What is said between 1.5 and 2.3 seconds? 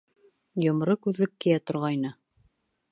торғайны.